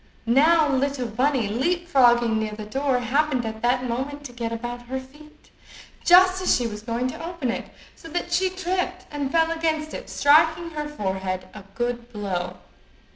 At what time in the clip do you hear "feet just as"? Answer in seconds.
4.99-6.55